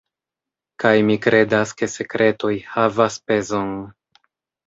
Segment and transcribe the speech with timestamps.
[0.83, 3.77] Kaj mi kredas ke sekretoj havas pezon.